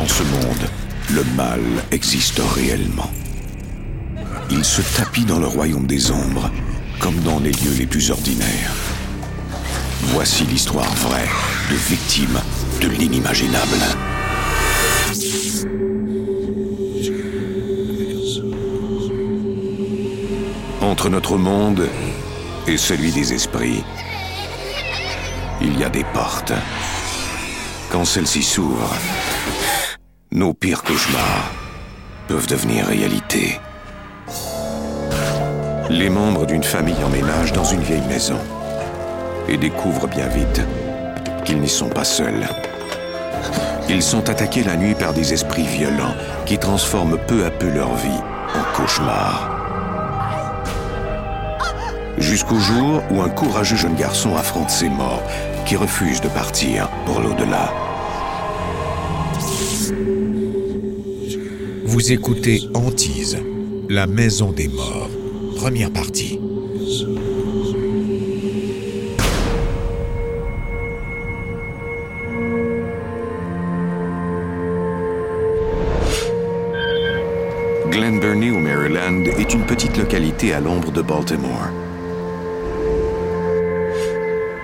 Dans 0.00 0.08
ce 0.08 0.22
monde, 0.22 0.70
le 1.10 1.22
mal 1.36 1.60
existe 1.90 2.40
réellement. 2.54 3.10
Il 4.50 4.64
se 4.64 4.80
tapit 4.96 5.26
dans 5.26 5.38
le 5.38 5.46
royaume 5.46 5.86
des 5.86 6.10
ombres, 6.10 6.50
comme 7.00 7.16
dans 7.16 7.38
les 7.38 7.52
lieux 7.52 7.74
les 7.78 7.86
plus 7.86 8.10
ordinaires. 8.10 8.72
Voici 10.04 10.44
l'histoire 10.44 10.90
vraie 10.94 11.28
de 11.70 11.74
victimes 11.74 12.40
de 12.80 12.88
l'inimaginable. 12.88 13.76
Entre 20.80 21.10
notre 21.10 21.36
monde 21.36 21.86
et 22.66 22.78
celui 22.78 23.12
des 23.12 23.34
esprits, 23.34 23.84
il 25.60 25.78
y 25.78 25.84
a 25.84 25.90
des 25.90 26.04
portes. 26.04 26.54
Quand 27.90 28.06
celles-ci 28.06 28.42
s'ouvrent, 28.42 28.96
nos 30.32 30.54
pires 30.54 30.84
cauchemars 30.84 31.50
peuvent 32.28 32.46
devenir 32.46 32.86
réalité. 32.86 33.58
Les 35.88 36.08
membres 36.08 36.46
d'une 36.46 36.62
famille 36.62 37.02
emménagent 37.04 37.52
dans 37.52 37.64
une 37.64 37.80
vieille 37.80 38.06
maison 38.06 38.38
et 39.48 39.56
découvrent 39.56 40.06
bien 40.06 40.28
vite 40.28 40.62
qu'ils 41.44 41.60
n'y 41.60 41.68
sont 41.68 41.88
pas 41.88 42.04
seuls. 42.04 42.46
Ils 43.88 44.02
sont 44.02 44.28
attaqués 44.30 44.62
la 44.62 44.76
nuit 44.76 44.94
par 44.94 45.12
des 45.12 45.32
esprits 45.32 45.66
violents 45.66 46.14
qui 46.46 46.58
transforment 46.58 47.18
peu 47.26 47.44
à 47.44 47.50
peu 47.50 47.68
leur 47.68 47.92
vie 47.96 48.22
en 48.54 48.76
cauchemar. 48.76 49.50
Jusqu'au 52.18 52.58
jour 52.60 53.02
où 53.10 53.20
un 53.20 53.30
courageux 53.30 53.76
jeune 53.76 53.96
garçon 53.96 54.36
affronte 54.36 54.70
ses 54.70 54.90
morts 54.90 55.22
qui 55.66 55.74
refusent 55.74 56.20
de 56.20 56.28
partir 56.28 56.88
pour 57.04 57.18
l'au-delà. 57.18 57.89
Vous 61.84 62.12
écoutez 62.12 62.62
Antise, 62.72 63.38
la 63.90 64.06
maison 64.06 64.52
des 64.52 64.68
morts, 64.68 65.10
première 65.56 65.92
partie. 65.92 66.40
Glen 77.90 78.18
Burnie 78.18 78.50
au 78.50 78.58
Maryland 78.58 79.24
est 79.38 79.52
une 79.52 79.66
petite 79.66 79.98
localité 79.98 80.54
à 80.54 80.60
l'ombre 80.60 80.90
de 80.90 81.02
Baltimore. 81.02 81.68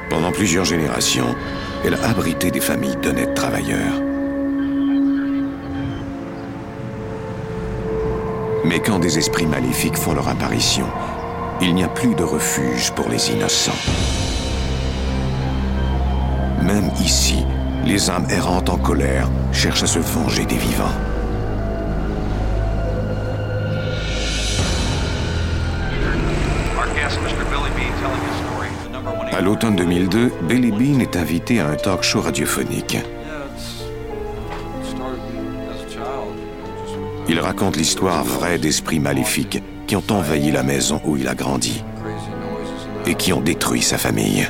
Pendant 0.09 0.33
plusieurs 0.33 0.65
générations, 0.65 1.35
elle 1.85 1.95
a 1.95 2.09
abrité 2.09 2.51
des 2.51 2.61
familles 2.61 2.97
d'honnêtes 3.03 3.35
travailleurs. 3.35 4.16
Mais 8.67 8.81
quand 8.81 8.99
des 8.99 9.17
esprits 9.17 9.47
maléfiques 9.47 9.97
font 9.97 10.13
leur 10.13 10.29
apparition, 10.29 10.87
il 11.61 11.73
n'y 11.73 11.85
a 11.85 11.89
plus 11.89 12.17
de 12.17 12.25
refuge 12.25 12.91
pour 12.97 13.09
les 13.09 13.31
innocents. 13.31 13.79
Même 16.65 16.91
ici, 17.01 17.45
les 17.85 18.11
âmes 18.11 18.27
errantes 18.29 18.69
en 18.69 18.77
colère 18.77 19.29
cherchent 19.53 19.85
à 19.85 19.87
se 19.87 20.01
venger 20.01 20.45
des 20.47 20.57
vivants. 20.57 20.91
À 29.33 29.41
l'automne 29.43 29.77
2002, 29.77 30.33
Billy 30.43 30.73
Bean 30.73 30.99
est 30.99 31.15
invité 31.15 31.61
à 31.61 31.69
un 31.69 31.77
talk 31.77 32.03
show 32.03 32.21
radiophonique. 32.21 32.99
Il 37.29 37.41
raconte 37.41 37.77
l'histoire 37.77 38.25
vraie 38.25 38.59
d'esprits 38.59 39.01
maléfiques 39.01 39.63
qui 39.87 39.97
ont 39.97 40.05
envahi 40.11 40.51
la 40.51 40.63
maison 40.63 41.01
où 41.05 41.17
il 41.17 41.27
a 41.29 41.35
grandi 41.35 41.83
et 43.07 43.15
qui 43.15 43.33
ont 43.33 43.41
détruit 43.41 43.83
sa 43.83 43.99
famille. 43.99 44.49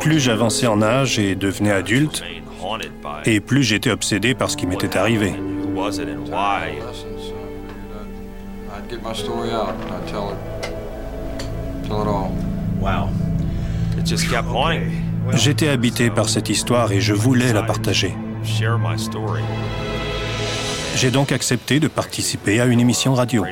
Plus 0.00 0.20
j'avançais 0.20 0.66
en 0.66 0.82
âge 0.82 1.18
et 1.18 1.34
devenais 1.34 1.72
adulte, 1.72 2.24
et 3.24 3.40
plus 3.40 3.62
j'étais 3.62 3.90
obsédé 3.90 4.34
par 4.34 4.50
ce 4.50 4.56
qui 4.56 4.66
m'était 4.66 4.96
arrivé. 4.96 5.34
J'étais 15.32 15.68
habité 15.68 16.10
par 16.10 16.28
cette 16.28 16.48
histoire 16.48 16.92
et 16.92 17.00
je 17.00 17.14
voulais 17.14 17.52
la 17.52 17.62
partager. 17.62 18.14
J'ai 20.96 21.10
donc 21.10 21.32
accepté 21.32 21.80
de 21.80 21.88
participer 21.88 22.60
à 22.60 22.66
une 22.66 22.80
émission 22.80 23.14
radio. 23.14 23.44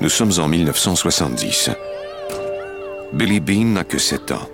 Nous 0.00 0.08
sommes 0.08 0.32
en 0.38 0.48
1970. 0.48 1.70
Billy 3.12 3.40
Bean 3.40 3.66
n'a 3.66 3.84
que 3.84 3.98
7 3.98 4.32
ans. 4.32 4.48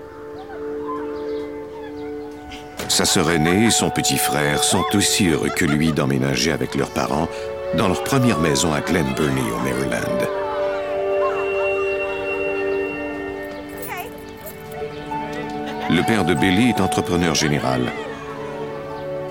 Sa 2.89 3.05
sœur 3.05 3.31
aînée 3.31 3.67
et 3.67 3.71
son 3.71 3.91
petit 3.91 4.19
frère 4.19 4.65
sont 4.65 4.85
aussi 4.95 5.29
heureux 5.29 5.51
que 5.55 5.65
lui 5.65 5.93
d'emménager 5.93 6.53
avec 6.53 6.75
leurs 6.75 6.91
parents 6.91 7.29
dans 7.77 7.87
leur 7.87 8.03
première 8.03 8.41
maison 8.41 8.73
à 8.73 8.81
Glen 8.81 9.07
Burnie, 9.15 9.51
au 9.53 9.59
Maryland. 9.63 10.48
Le 15.91 16.03
père 16.03 16.25
de 16.27 16.35
Billy 16.35 16.69
est 16.69 16.81
entrepreneur 16.83 17.35
général. 17.35 17.91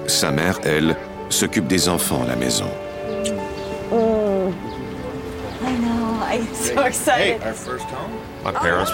Sa 0.08 0.32
mère, 0.32 0.60
elle, 0.64 0.96
s'occupe 1.30 1.68
des 1.68 1.88
enfants 1.88 2.24
à 2.24 2.28
la 2.28 2.36
maison. 2.36 2.66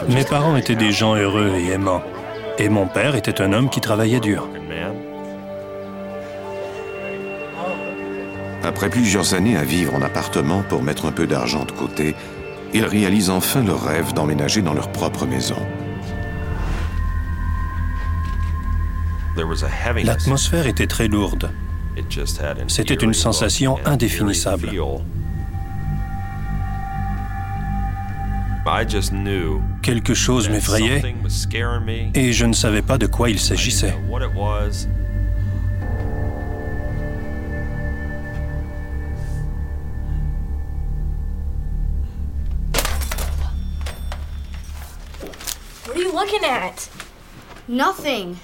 Mes 0.10 0.24
parents 0.26 0.58
étaient 0.58 0.76
des 0.76 0.92
gens 0.92 1.16
heureux 1.16 1.54
et 1.56 1.72
aimants. 1.72 2.04
Et 2.58 2.68
mon 2.68 2.86
père 2.86 3.16
était 3.16 3.42
un 3.42 3.54
homme 3.54 3.70
qui 3.70 3.80
travaillait 3.80 4.20
dur. 4.20 4.50
Après 8.64 8.90
plusieurs 8.90 9.34
années 9.34 9.58
à 9.58 9.64
vivre 9.64 9.96
en 9.96 10.02
appartement 10.02 10.64
pour 10.68 10.84
mettre 10.84 11.06
un 11.06 11.12
peu 11.12 11.28
d'argent 11.28 11.64
de 11.64 11.72
côté, 11.72 12.16
ils 12.74 12.86
réalisent 12.86 13.30
enfin 13.30 13.64
leur 13.64 13.84
rêve 13.84 14.14
d'emménager 14.14 14.62
dans 14.62 14.74
leur 14.74 14.92
propre 14.92 15.26
maison. 15.26 15.58
L'atmosphère 20.04 20.68
était 20.68 20.88
très 20.88 21.08
lourde. 21.08 21.50
C'était 22.68 22.94
une 22.96 23.14
sensation 23.14 23.78
indéfinissable. 23.86 24.70
Quelque 29.82 30.14
chose 30.14 30.50
m'effrayait 30.50 31.04
et 32.14 32.32
je 32.32 32.46
ne 32.46 32.54
savais 32.54 32.82
pas 32.82 32.98
de 32.98 33.08
quoi 33.08 33.30
il 33.30 33.40
s'agissait. 33.40 33.94
What 45.86 45.96
are 45.96 46.02
you 46.02 46.14
looking 46.14 46.44
at? 46.44 46.90
Nothing. 47.68 48.38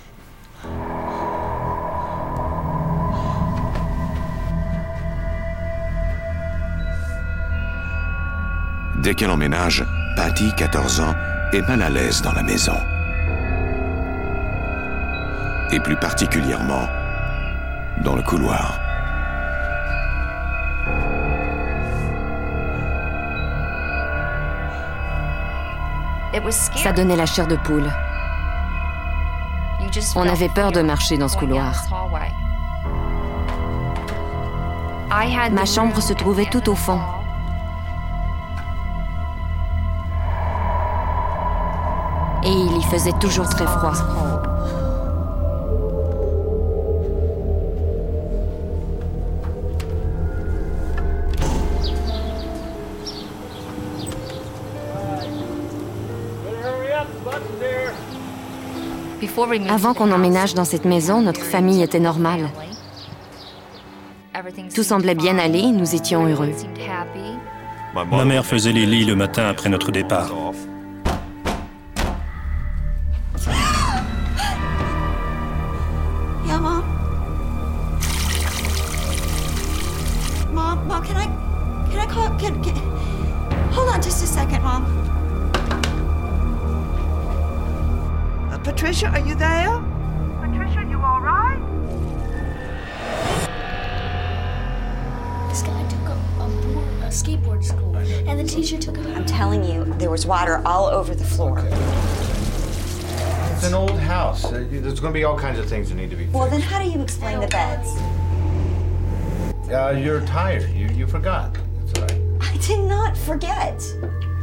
Dès 9.10 9.16
qu'elle 9.16 9.32
emménage, 9.32 9.84
Patty, 10.16 10.54
14 10.56 11.00
ans, 11.00 11.16
est 11.52 11.68
mal 11.68 11.82
à 11.82 11.90
l'aise 11.90 12.22
dans 12.22 12.32
la 12.34 12.44
maison. 12.44 12.78
Et 15.72 15.80
plus 15.80 15.96
particulièrement 15.96 16.88
dans 18.04 18.16
le 18.16 18.22
couloir. 18.22 18.80
Ça 26.76 26.94
donnait 26.94 27.16
la 27.16 27.26
chair 27.26 27.48
de 27.48 27.56
poule. 27.56 27.90
On 30.16 30.30
avait 30.30 30.50
peur 30.50 30.72
de 30.72 30.84
marcher 30.84 31.18
dans 31.18 31.28
ce 31.28 31.36
couloir. 31.36 31.84
Ma 35.52 35.66
chambre 35.66 36.00
se 36.00 36.14
trouvait 36.14 36.46
tout 36.52 36.70
au 36.70 36.76
fond. 36.76 37.00
et 42.44 42.52
il 42.52 42.78
y 42.78 42.84
faisait 42.84 43.18
toujours 43.20 43.50
très 43.50 43.66
froid. 43.66 43.94
Avant 59.70 59.94
qu'on 59.94 60.12
emménage 60.12 60.54
dans 60.54 60.66
cette 60.66 60.86
maison, 60.86 61.22
notre 61.22 61.42
famille 61.42 61.82
était 61.82 62.00
normale. 62.00 62.50
Tout 64.74 64.84
semblait 64.84 65.16
bien 65.16 65.38
aller, 65.38 65.72
nous 65.72 65.96
étions 65.96 66.26
heureux. 66.26 66.52
Ma 67.94 68.26
mère 68.26 68.46
faisait 68.46 68.72
les 68.72 68.86
lits 68.86 69.06
le 69.06 69.16
matin 69.16 69.48
après 69.48 69.70
notre 69.70 69.92
départ. 69.92 70.32
Mom, 80.90 81.04
Mom, 81.04 81.08
can 81.08 81.18
I, 81.18 81.26
can 81.92 82.00
I 82.00 82.06
call, 82.08 82.30
can, 82.40 82.64
can, 82.64 82.76
hold 83.72 83.90
on 83.90 84.02
just 84.02 84.24
a 84.24 84.28
second, 84.28 84.64
Mom. 84.64 84.86
Uh, 88.52 88.58
Patricia, 88.58 89.06
are 89.10 89.20
you 89.20 89.36
there? 89.36 89.70
Patricia, 90.42 90.88
you 90.90 91.00
all 91.00 91.22
right? 91.22 91.60
This 95.50 95.62
guy 95.62 95.88
took 95.90 96.10
a, 96.10 96.20
a, 96.42 96.50
board, 96.74 96.88
a 97.04 97.12
skateboard 97.12 97.64
school, 97.64 97.96
and 97.96 98.40
the 98.40 98.44
teacher 98.44 98.80
took 98.80 98.98
him 98.98 99.16
I'm 99.16 99.28
telling 99.28 99.64
you, 99.64 99.86
there 100.00 100.10
was 100.10 100.26
water 100.26 100.60
all 100.66 100.88
over 100.88 101.14
the 101.14 101.24
floor. 101.24 101.60
It's 103.54 103.68
an 103.68 103.76
old 103.76 104.00
house. 104.00 104.44
Uh, 104.44 104.66
There's 104.68 105.00
going 105.00 105.14
to 105.14 105.20
be 105.20 105.24
all 105.24 105.38
kinds 105.38 105.60
of 105.60 105.70
things 105.70 105.90
that 105.90 105.96
need 105.96 106.10
to 106.10 106.16
be 106.16 106.26
Well, 106.28 106.50
then 106.50 106.62
how 106.62 106.82
do 106.82 106.90
you 106.90 107.00
explain 107.00 107.42
the 107.42 107.48
beds? 107.48 107.92
Uh, 109.72 109.92
you're 109.92 110.22
tired. 110.22 110.70
You, 110.72 110.88
you 110.88 111.06
forgot. 111.06 111.54
That's 111.54 112.00
all 112.00 112.06
right. 112.08 112.20
I 112.42 112.58
did 112.58 112.80
not 112.88 113.16
forget. 113.16 113.82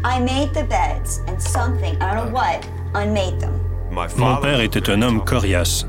I 0.05 0.21
made 0.21 0.55
the 0.55 0.63
beds, 0.65 1.21
and 1.27 1.43
something, 1.43 2.01
I 2.01 2.15
don't 2.15 2.27
know 2.27 2.33
what, 2.33 2.69
unmade 2.95 3.41
them. 3.41 3.61
Mon 3.91 4.37
père 4.37 4.61
était 4.61 4.89
un 4.91 5.03
homme 5.03 5.25
coriace, 5.25 5.85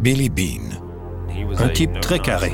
Billy 0.00 0.28
Bean, 0.28 0.78
un 1.58 1.68
type 1.68 2.00
très 2.00 2.18
carré. 2.18 2.52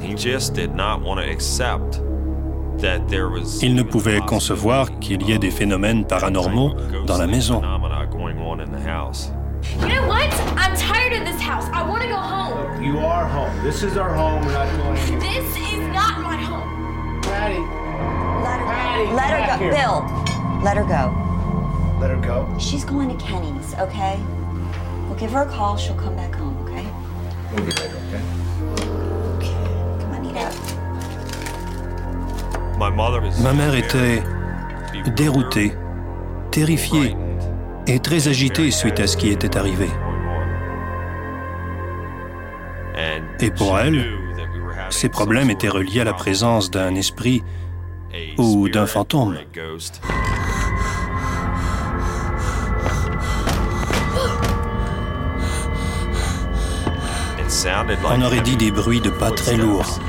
He 0.00 0.14
just 0.14 0.54
did 0.54 0.74
not 0.74 1.02
want 1.02 1.20
to 1.20 1.28
accept 1.30 2.00
that 2.78 3.08
there 3.08 3.28
was 3.28 3.62
Il 3.62 3.74
ne 3.74 3.82
pouvait 3.82 4.20
concevoir 4.20 4.98
qu'il 5.00 5.22
y 5.22 5.32
ait 5.32 5.38
des 5.38 5.50
phénomènes 5.50 6.06
paranormaux 6.06 6.74
dans 7.06 7.18
la 7.18 7.26
maison. 7.26 7.60
phenomena 7.60 8.06
going 8.06 8.38
on 8.38 8.60
in 8.60 8.70
the 8.70 8.80
house. 8.80 9.32
You 9.80 9.88
know 9.88 10.06
what? 10.06 10.32
I'm 10.56 10.76
tired 10.88 11.12
of 11.12 11.24
this 11.26 11.40
house. 11.40 11.66
I 11.72 11.82
want 11.88 12.02
to 12.02 12.08
go 12.08 12.16
home. 12.16 12.82
You 12.82 12.98
are 13.00 13.26
home. 13.26 13.52
This 13.62 13.82
is 13.82 13.96
our 13.96 14.12
home. 14.14 14.44
We're 14.44 14.52
not 14.52 14.68
going 14.76 14.96
anywhere. 14.96 15.20
This 15.20 15.56
is 15.56 15.80
not 15.98 16.20
my 16.22 16.36
home. 16.36 16.68
Patty, 17.22 17.60
Let 18.48 18.58
her 18.60 18.66
Patty, 18.66 19.04
go. 19.06 19.14
Let 19.14 19.30
her 19.36 19.42
go. 19.46 19.56
here. 19.64 19.72
Bill, 19.78 19.96
let 20.66 20.76
her 20.80 20.84
go. 20.84 21.02
let 22.00 22.10
her 22.10 22.20
go. 22.30 22.36
She's 22.58 22.84
going 22.84 23.08
to 23.14 23.16
Kenny's, 23.24 23.74
okay? 23.74 24.16
We'll 25.06 25.18
give 25.18 25.32
her 25.32 25.42
a 25.42 25.50
call. 25.56 25.76
She'll 25.76 25.96
come 26.04 26.16
back 26.16 26.34
home, 26.34 26.56
okay? 26.64 26.86
We'll 27.52 27.64
be 27.66 27.72
later, 27.72 27.98
okay? 28.08 28.22
Come 30.00 30.10
on, 30.14 30.24
eat 30.24 30.36
up. 30.36 30.54
My 32.78 32.90
mother 32.90 33.20
was 33.20 33.40
Ma 33.42 33.52
mère 33.52 33.74
était 33.74 34.22
déroutée, 35.16 35.72
terrifiée 36.50 37.16
et 37.86 37.98
très 37.98 38.28
agitée 38.28 38.70
suite 38.70 39.00
à 39.00 39.06
ce 39.06 39.16
qui 39.16 39.30
était 39.30 39.56
arrivé. 39.56 39.88
Et 43.40 43.50
pour 43.50 43.78
elle, 43.78 44.04
ces 44.90 45.08
problèmes 45.08 45.50
étaient 45.50 45.68
reliés 45.68 46.00
à 46.00 46.04
la 46.04 46.12
présence 46.12 46.70
d'un 46.70 46.94
esprit 46.94 47.42
ou 48.36 48.68
d'un 48.68 48.86
fantôme. 48.86 49.38
On 58.04 58.22
aurait 58.22 58.40
dit 58.40 58.56
des 58.56 58.70
bruits 58.70 59.00
de 59.00 59.10
pas 59.10 59.30
très 59.30 59.56
lourds, 59.56 60.00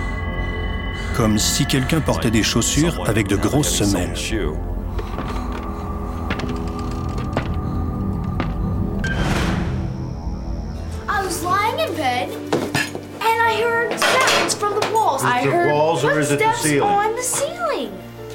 comme 1.16 1.38
si 1.38 1.66
quelqu'un 1.66 2.02
portait 2.02 2.32
des 2.32 2.44
chaussures 2.44 3.08
avec 3.08 3.28
de 3.28 3.36
grosses 3.36 3.74
semelles. 3.76 4.16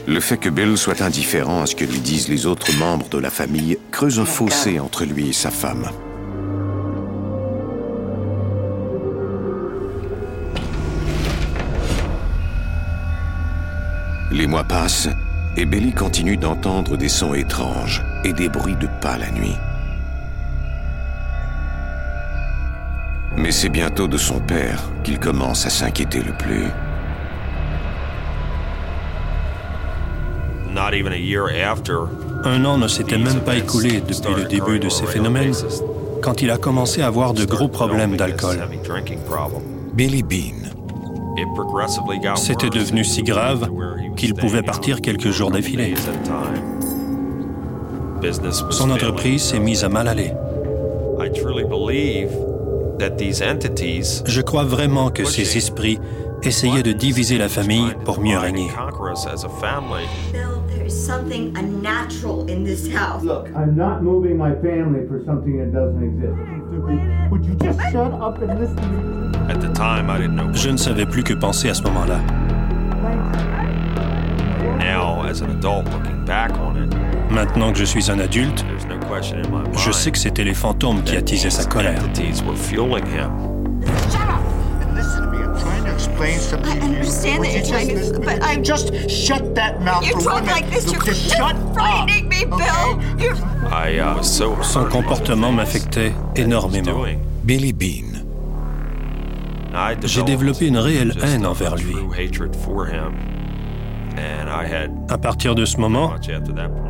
Le 0.06 0.20
fait 0.20 0.36
que 0.36 0.48
Bill 0.48 0.76
soit 0.76 1.02
indifférent 1.02 1.62
à 1.62 1.66
ce 1.66 1.74
que 1.74 1.84
lui 1.84 1.98
disent 1.98 2.28
les 2.28 2.46
autres 2.46 2.76
membres 2.78 3.08
de 3.08 3.18
la 3.18 3.30
famille 3.30 3.78
creuse 3.90 4.18
un 4.18 4.24
fossé 4.24 4.78
entre 4.78 5.04
lui 5.04 5.30
et 5.30 5.32
sa 5.32 5.50
femme. 5.50 5.88
Les 14.30 14.46
mois 14.46 14.64
passent 14.64 15.08
et 15.56 15.64
Billy 15.64 15.92
continue 15.92 16.36
d'entendre 16.36 16.96
des 16.96 17.08
sons 17.08 17.34
étranges 17.34 18.02
et 18.24 18.32
des 18.32 18.48
bruits 18.48 18.76
de 18.76 18.88
pas 19.00 19.16
la 19.16 19.30
nuit. 19.30 19.56
Mais 23.36 23.52
c'est 23.52 23.68
bientôt 23.68 24.08
de 24.08 24.16
son 24.16 24.40
père 24.40 24.90
qu'il 25.02 25.18
commence 25.18 25.66
à 25.66 25.70
s'inquiéter 25.70 26.22
le 26.22 26.32
plus. 26.32 26.66
Not 30.63 30.63
even 30.63 30.63
a 30.63 30.63
year 30.63 30.63
after, 30.63 30.63
Un 32.44 32.64
an 32.64 32.78
ne 32.78 32.88
s'était 32.88 33.18
même 33.18 33.40
pas 33.40 33.56
écoulé 33.56 34.00
depuis 34.00 34.34
le 34.34 34.44
début 34.44 34.78
de 34.78 34.88
ces 34.88 35.06
phénomènes 35.06 35.54
quand 36.22 36.42
il 36.42 36.50
a 36.50 36.56
commencé 36.56 37.02
à 37.02 37.06
avoir 37.06 37.34
de 37.34 37.44
gros 37.44 37.68
problèmes 37.68 38.16
d'alcool. 38.16 38.58
Billy 39.94 40.22
Bean, 40.22 40.64
C'était 42.36 42.70
devenu 42.70 43.04
si 43.04 43.22
grave 43.22 43.68
qu'il 44.16 44.34
pouvait 44.34 44.62
partir 44.62 45.00
quelques 45.00 45.30
jours 45.30 45.50
d'affilée. 45.50 45.94
Son 48.70 48.90
entreprise 48.90 49.42
s'est 49.42 49.58
mise 49.58 49.84
à 49.84 49.88
mal 49.88 50.08
aller. 50.08 50.32
I 51.20 51.30
truly 51.30 51.64
believe 51.64 52.30
that 52.98 53.16
these 53.16 53.42
entities 53.42 54.22
Je 54.26 54.40
crois 54.40 54.64
vraiment 54.64 55.10
que 55.10 55.24
ces 55.24 55.56
esprits 55.56 55.98
essayaient 56.42 56.82
de 56.82 56.92
diviser 56.92 57.38
la 57.38 57.48
famille 57.48 57.94
pour 58.04 58.20
mieux 58.20 58.38
régner. 58.38 58.68
Conquer 60.88 61.06
us 61.06 61.10
as 61.10 61.24
a 61.24 61.32
family. 61.32 61.54
Bill, 61.54 61.54
there 61.54 61.54
is 61.54 61.54
something 61.54 61.56
unnatural 61.56 62.46
in 62.48 62.64
this 62.64 62.88
house. 62.88 63.22
Look, 63.22 63.48
I'm 63.54 63.76
not 63.76 64.02
moving 64.02 64.36
my 64.36 64.54
family 64.56 65.06
for 65.08 65.22
something 65.24 65.58
that 65.58 65.72
doesn't 65.72 66.02
exist. 66.02 67.30
Would 67.30 67.44
you 67.44 67.54
just 67.54 67.80
shut 67.92 68.12
up 68.12 68.42
and 68.42 68.58
listen 68.60 68.76
to 68.76 68.86
me? 68.88 69.52
At 69.52 69.60
the 69.60 69.72
time, 69.72 70.10
I 70.10 70.18
didn't 70.18 70.36
know. 70.36 70.52
Je 70.52 70.70
ne 70.70 70.76
savais 70.76 71.06
plus 71.06 71.22
que 71.22 71.34
penser 71.34 71.68
à 71.68 71.74
ce 71.74 71.82
moment-là. 71.82 72.20
Now, 74.78 75.22
as 75.24 75.42
an 75.42 75.50
adult 75.50 75.86
looking 75.92 76.24
back 76.24 76.52
on 76.58 76.76
it, 76.76 76.94
Maintenant 77.30 77.72
que 77.72 77.78
je 77.78 77.84
suis 77.84 78.10
un 78.10 78.20
adulte, 78.20 78.64
there's 78.68 78.86
no 78.86 78.98
question 79.08 79.38
in 79.38 79.50
my 79.50 79.62
mind. 79.62 79.78
je 79.78 79.90
sais 79.90 80.12
que 80.12 80.18
c'était 80.18 80.44
les 80.44 80.54
fantômes 80.54 81.02
qui 81.02 81.16
attisaient 81.16 81.50
sa 81.50 81.64
colère. 81.64 82.02
Something 86.18 86.66
I 86.66 86.80
understand 86.80 87.44
that 87.44 87.52
you're 87.54 87.64
trying 87.66 87.88
to, 87.88 88.20
but 88.20 88.42
I'm 88.42 88.62
Just 88.62 89.10
shut 89.10 89.54
that 89.54 89.82
mouth 89.82 90.04
You 90.06 90.12
for 90.14 90.20
talk 90.22 90.32
one 90.34 90.44
minute. 90.46 90.52
like 90.62 90.70
this, 90.70 90.86
Look, 90.86 90.94
you're 90.96 91.14
just 91.14 91.30
shut 91.36 91.56
frightening 91.74 92.24
up, 92.26 92.30
me, 92.30 92.44
Bill. 92.44 92.58
okay? 92.58 93.22
You're 93.24 93.36
I 93.72 93.98
uh, 93.98 94.16
was 94.18 94.26
so 94.36 94.56
Son 94.62 94.88
comportement 94.88 95.52
m'affectait 95.52 96.12
énormément. 96.36 97.04
Billy 97.44 97.72
Bean, 97.72 98.22
I 99.74 99.94
J'ai 100.02 100.22
developed 100.22 100.26
développé 100.26 100.66
une 100.68 100.78
réelle 100.78 101.12
haine 101.22 101.44
a 101.44 101.50
envers 101.50 101.76
lui. 101.76 101.92
true 101.92 102.12
hatred 102.12 102.54
for 102.56 102.86
him. 102.86 103.12
And 104.16 104.48
I 104.48 104.64
had 104.66 104.90
À 105.10 105.18
partir 105.18 105.54
de 105.56 105.64
ce 105.64 105.76
moment, 105.78 106.12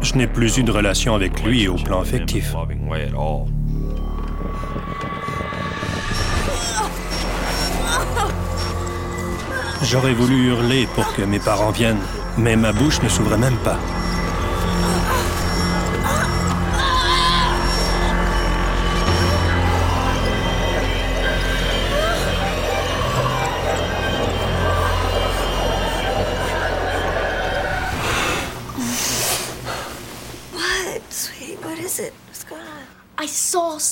je 0.02 0.14
n'ai 0.14 0.26
plus 0.26 0.58
eu 0.58 0.62
de 0.62 0.70
relation 0.70 1.14
avec 1.14 1.42
lui 1.42 1.66
au 1.68 1.74
plan 1.76 2.00
affectif. 2.02 2.54
J'aurais 9.84 10.14
voulu 10.14 10.46
hurler 10.46 10.88
pour 10.94 11.12
que 11.12 11.20
mes 11.20 11.38
parents 11.38 11.70
viennent, 11.70 12.00
mais 12.38 12.56
ma 12.56 12.72
bouche 12.72 13.02
ne 13.02 13.08
s'ouvrait 13.08 13.36
même 13.36 13.56
pas. 13.58 13.78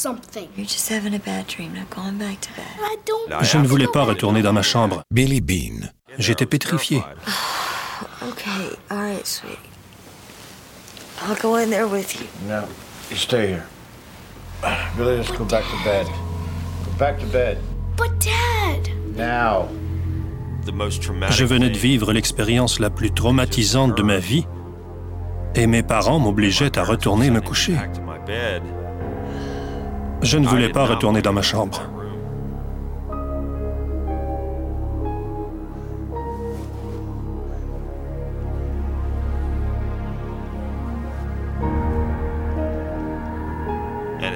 Something. 0.02 0.48
You're 0.56 0.66
just 0.66 0.88
having 0.88 1.14
a 1.14 1.18
bad 1.18 1.46
dream. 1.46 1.72
Not 1.74 1.90
going 1.90 2.18
back 2.18 2.40
to 2.40 2.50
bed. 2.54 2.66
I 2.80 2.96
don't. 3.06 3.44
Je 3.44 3.58
ne 3.58 3.66
voulais 3.66 3.86
pas 3.92 4.04
retourner 4.04 4.42
dans 4.42 4.52
ma 4.52 4.62
chambre. 4.62 5.02
Billy 5.10 5.40
Bean, 5.40 5.90
J'étais 6.18 6.46
pétrifié. 6.46 7.02
Okay. 8.20 8.76
All 8.90 8.98
right, 8.98 9.26
sweetie. 9.26 9.58
I'll 11.22 11.36
go 11.36 11.56
in 11.56 11.70
there 11.70 11.86
with 11.86 12.20
you. 12.20 12.26
No, 12.48 12.64
you 13.10 13.16
stay 13.16 13.48
here. 13.48 13.64
Billy, 14.96 15.16
let's 15.16 15.30
go 15.30 15.44
back 15.44 15.64
to 15.64 15.84
bed. 15.84 16.06
Go 16.06 16.92
back 16.98 17.18
to 17.18 17.26
bed. 17.26 17.58
But 17.96 18.18
Dad! 18.20 18.90
Now. 19.16 19.68
Je 21.30 21.44
venais 21.44 21.70
de 21.70 21.78
vivre 21.78 22.12
l'expérience 22.12 22.78
la 22.78 22.90
plus 22.90 23.10
traumatisante 23.10 23.96
de 23.96 24.02
ma 24.02 24.18
vie 24.18 24.46
et 25.56 25.66
mes 25.66 25.82
parents 25.82 26.20
m'obligeaient 26.20 26.78
à 26.78 26.84
retourner 26.84 27.30
me 27.30 27.40
coucher. 27.40 27.76
Je 30.22 30.38
ne 30.38 30.46
voulais 30.46 30.68
pas 30.68 30.86
retourner 30.86 31.20
dans 31.20 31.32
ma 31.32 31.42
chambre. 31.42 31.82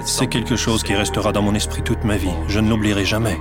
C'est 0.08 0.28
quelque 0.28 0.56
chose 0.56 0.82
qui 0.82 0.94
restera 0.94 1.32
dans 1.32 1.42
mon 1.42 1.54
esprit 1.54 1.82
toute 1.82 2.04
ma 2.04 2.16
vie. 2.16 2.30
Je 2.48 2.60
ne 2.60 2.70
l'oublierai 2.70 3.04
jamais. 3.04 3.36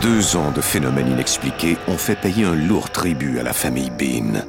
Deux 0.00 0.36
ans 0.36 0.50
de 0.52 0.60
phénomènes 0.60 1.08
inexpliqués 1.08 1.76
ont 1.88 1.98
fait 1.98 2.16
payer 2.16 2.44
un 2.44 2.54
lourd 2.54 2.90
tribut 2.90 3.38
à 3.38 3.42
la 3.42 3.52
famille 3.52 3.90
Bean. 3.90 4.44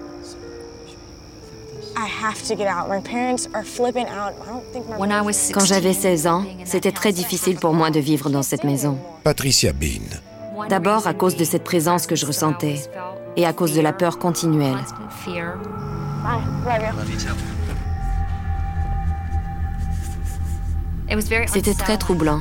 Quand 5.53 5.65
j'avais 5.65 5.93
16 5.93 6.27
ans, 6.27 6.45
c'était 6.65 6.91
très 6.91 7.11
difficile 7.11 7.57
pour 7.57 7.73
moi 7.73 7.91
de 7.91 7.99
vivre 7.99 8.29
dans 8.29 8.43
cette 8.43 8.63
maison. 8.63 8.97
Patricia 9.23 9.73
Bean. 9.73 10.67
D'abord 10.69 11.07
à 11.07 11.13
cause 11.13 11.35
de 11.35 11.43
cette 11.43 11.63
présence 11.63 12.07
que 12.07 12.15
je 12.15 12.25
ressentais 12.25 12.75
et 13.35 13.45
à 13.45 13.53
cause 13.53 13.73
de 13.73 13.81
la 13.81 13.93
peur 13.93 14.19
continuelle. 14.19 14.77
C'était 21.47 21.73
très 21.73 21.97
troublant. 21.97 22.39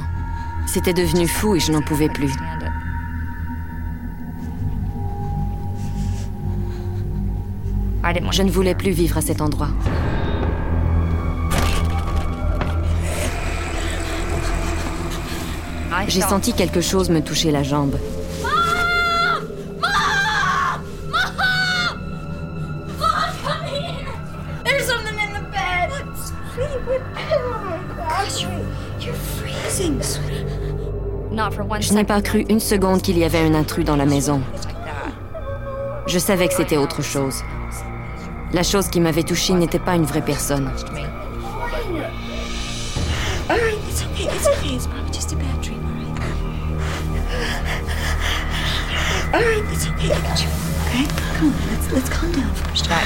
C'était 0.66 0.94
devenu 0.94 1.26
fou 1.26 1.56
et 1.56 1.60
je 1.60 1.72
n'en 1.72 1.82
pouvais 1.82 2.08
plus. 2.08 2.32
Je 8.32 8.42
ne 8.42 8.50
voulais 8.50 8.74
plus 8.74 8.90
vivre 8.90 9.18
à 9.18 9.20
cet 9.20 9.40
endroit. 9.40 9.68
J'ai 16.08 16.22
senti 16.22 16.52
quelque 16.52 16.80
chose 16.80 17.10
me 17.10 17.20
toucher 17.20 17.50
la 17.50 17.62
jambe. 17.62 17.96
Je 31.80 31.94
n'ai 31.94 32.04
pas 32.04 32.22
cru 32.22 32.44
une 32.48 32.60
seconde 32.60 33.02
qu'il 33.02 33.18
y 33.18 33.24
avait 33.24 33.40
un 33.40 33.54
intrus 33.54 33.84
dans 33.84 33.96
la 33.96 34.06
maison. 34.06 34.40
Je 36.06 36.18
savais 36.18 36.48
que 36.48 36.54
c'était 36.54 36.76
autre 36.76 37.02
chose. 37.02 37.42
La 38.52 38.62
chose 38.62 38.88
qui 38.88 39.00
m'avait 39.00 39.22
touchée 39.22 39.54
n'était 39.54 39.78
pas 39.78 39.94
une 39.94 40.04
vraie 40.04 40.20
personne. 40.20 40.70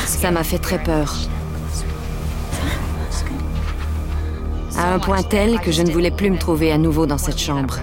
Ça 0.07 0.31
m'a 0.33 0.43
fait 0.43 0.59
très 0.59 0.83
peur. 0.83 1.15
À 4.77 4.93
un 4.95 4.99
point 4.99 5.23
tel 5.23 5.61
que 5.61 5.71
je 5.71 5.83
ne 5.83 5.91
voulais 5.91 6.11
plus 6.11 6.31
me 6.31 6.39
trouver 6.39 6.73
à 6.73 6.79
nouveau 6.79 7.07
dans 7.07 7.19
cette 7.19 7.39
chambre. 7.39 7.79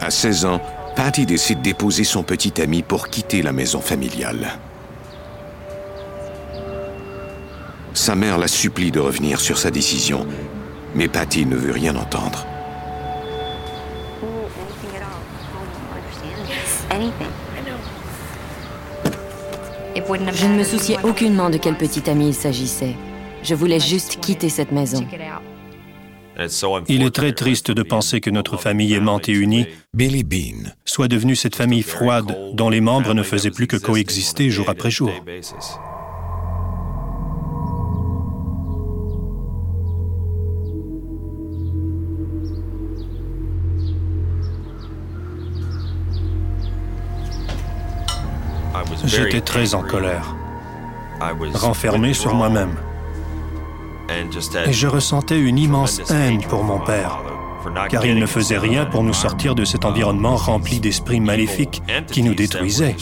À 0.00 0.10
16 0.10 0.44
ans, 0.44 0.60
Patty 0.96 1.26
décide 1.26 1.60
d'épouser 1.60 2.04
son 2.04 2.22
petit 2.22 2.60
ami 2.60 2.82
pour 2.82 3.08
quitter 3.08 3.42
la 3.42 3.52
maison 3.52 3.80
familiale. 3.80 4.58
Sa 7.94 8.14
mère 8.14 8.38
la 8.38 8.48
supplie 8.48 8.92
de 8.92 9.00
revenir 9.00 9.40
sur 9.40 9.58
sa 9.58 9.70
décision, 9.70 10.26
mais 10.94 11.08
Patty 11.08 11.46
ne 11.46 11.56
veut 11.56 11.72
rien 11.72 11.96
entendre. 11.96 12.46
Je 20.32 20.46
ne 20.46 20.56
me 20.56 20.64
souciais 20.64 20.98
aucunement 21.02 21.50
de 21.50 21.56
quel 21.56 21.76
petit 21.76 22.08
ami 22.08 22.28
il 22.28 22.34
s'agissait. 22.34 22.94
Je 23.42 23.54
voulais 23.54 23.80
juste 23.80 24.20
quitter 24.20 24.48
cette 24.48 24.70
maison. 24.70 25.04
Il 26.88 27.02
est 27.02 27.14
très 27.14 27.32
triste 27.32 27.70
de 27.70 27.82
penser 27.82 28.20
que 28.20 28.30
notre 28.30 28.56
famille 28.56 28.94
aimante 28.94 29.28
et 29.28 29.32
unie 29.32 29.66
Billy 29.94 30.24
Bean. 30.24 30.70
soit 30.84 31.08
devenue 31.08 31.36
cette 31.36 31.56
famille 31.56 31.82
froide 31.82 32.36
dont 32.54 32.70
les 32.70 32.80
membres 32.80 33.14
ne 33.14 33.22
faisaient 33.22 33.50
plus 33.50 33.66
que 33.66 33.76
coexister 33.76 34.50
jour 34.50 34.68
après 34.68 34.90
jour. 34.90 35.12
J'étais 49.04 49.40
très 49.40 49.74
en 49.74 49.82
colère, 49.82 50.34
renfermé 51.54 52.14
sur 52.14 52.34
moi-même. 52.34 52.74
Et 54.66 54.72
je 54.72 54.86
ressentais 54.86 55.38
une 55.38 55.58
immense 55.58 56.00
haine 56.10 56.40
pour 56.42 56.64
mon 56.64 56.78
père, 56.80 57.18
car 57.88 58.04
il 58.06 58.18
ne 58.18 58.26
faisait 58.26 58.58
rien 58.58 58.86
pour 58.86 59.02
nous 59.02 59.14
sortir 59.14 59.54
de 59.54 59.64
cet 59.64 59.84
environnement 59.84 60.36
rempli 60.36 60.80
d'esprits 60.80 61.20
maléfiques 61.20 61.82
qui 62.10 62.22
nous 62.22 62.34
détruisaient. 62.34 62.96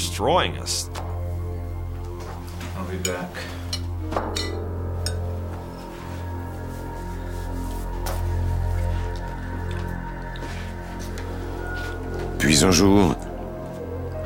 Puis 12.39 12.65
un 12.65 12.71
jour, 12.73 13.15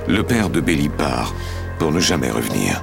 le 0.09 0.23
père 0.23 0.49
de 0.49 0.61
Billy 0.61 0.89
part 0.89 1.35
pour 1.79 1.93
ne 1.93 2.01
jamais 2.01 2.31
revenir. 2.31 2.83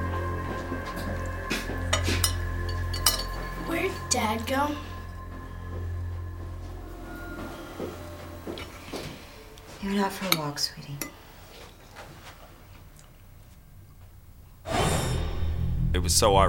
For 10.14 10.38
a 10.38 10.40
walk, 10.40 10.58
sweetie. 10.58 10.98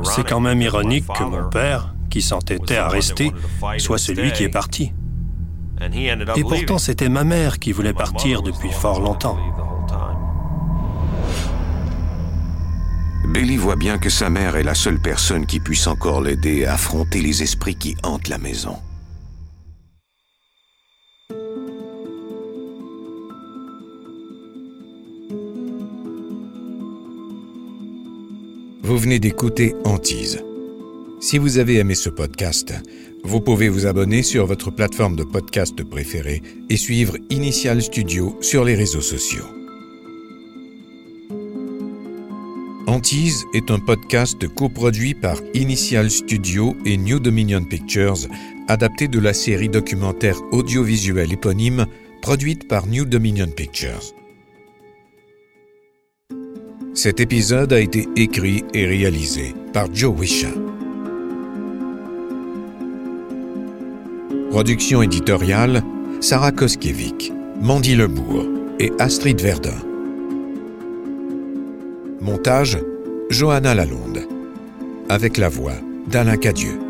C'est 0.04 0.28
quand 0.28 0.40
même 0.40 0.62
ironique 0.62 1.08
que 1.08 1.24
mon 1.24 1.50
père, 1.50 1.94
qui 2.10 2.22
s'entêtait 2.22 2.78
à 2.78 2.88
rester, 2.88 3.32
soit 3.78 3.98
celui 3.98 4.32
qui 4.32 4.44
est 4.44 4.50
parti. 4.50 4.92
Et 5.82 6.44
pourtant, 6.44 6.78
c'était 6.78 7.10
ma 7.10 7.24
mère 7.24 7.60
qui 7.60 7.72
voulait 7.72 7.94
partir 7.94 8.42
depuis 8.42 8.72
fort 8.72 9.02
longtemps. 9.02 9.38
Billy 13.28 13.58
voit 13.58 13.76
bien 13.76 13.98
que 13.98 14.10
sa 14.10 14.30
mère 14.30 14.56
est 14.56 14.64
la 14.64 14.76
seule 14.76 15.00
personne 15.00 15.46
qui 15.46 15.60
puisse 15.60 15.88
encore 15.88 16.22
l'aider 16.22 16.66
à 16.66 16.74
affronter 16.74 17.22
les 17.22 17.44
esprits 17.44 17.76
qui 17.76 17.98
hantent 18.04 18.30
la 18.30 18.38
maison. 18.38 18.78
Vous 28.86 29.00
venez 29.00 29.18
d'écouter 29.18 29.74
Antise. 29.84 30.44
Si 31.20 31.40
vous 31.40 31.58
avez 31.58 31.78
aimé 31.78 31.96
ce 31.96 32.08
podcast, 32.08 32.72
vous 33.24 33.42
pouvez 33.42 33.68
vous 33.68 33.88
abonner 33.88 34.22
sur 34.22 34.46
votre 34.46 34.70
plateforme 34.70 35.16
de 35.16 35.24
podcast 35.24 35.84
préférée 35.84 36.44
et 36.70 36.78
suivre 36.78 37.18
Initial 37.32 37.82
Studio 37.82 38.38
sur 38.42 38.64
les 38.64 38.76
réseaux 38.76 39.02
sociaux. 39.02 39.48
Antise 42.86 43.44
est 43.56 43.72
un 43.72 43.80
podcast 43.80 44.48
coproduit 44.50 45.16
par 45.16 45.40
Initial 45.56 46.12
Studio 46.12 46.78
et 46.86 46.98
New 46.98 47.20
Dominion 47.20 47.64
Pictures, 47.64 48.28
adapté 48.68 49.08
de 49.08 49.20
la 49.20 49.34
série 49.34 49.70
documentaire 49.70 50.40
audiovisuelle 50.52 51.34
éponyme 51.34 51.88
produite 52.22 52.68
par 52.68 52.86
New 52.86 53.06
Dominion 53.06 53.48
Pictures. 53.48 54.14
Cet 56.96 57.20
épisode 57.20 57.74
a 57.74 57.80
été 57.82 58.08
écrit 58.16 58.64
et 58.74 58.86
réalisé 58.86 59.54
par 59.74 59.94
Joe 59.94 60.18
Wisha. 60.18 60.48
Production 64.50 65.02
éditoriale 65.02 65.84
Sarah 66.22 66.54
Koskiewicz, 66.54 67.34
Mandy 67.62 67.96
Lebourg, 67.96 68.46
et 68.80 68.94
Astrid 68.98 69.42
Verdun. 69.42 69.76
Montage 72.22 72.80
Johanna 73.30 73.76
Lalonde. 73.76 74.26
Avec 75.10 75.36
la 75.36 75.50
voix 75.50 75.76
d'Alain 76.08 76.38
Cadieux. 76.38 76.85